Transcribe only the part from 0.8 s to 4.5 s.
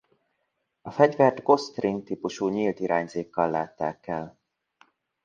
A fegyvert ghost ring típusú nyílt irányzékkal látták el.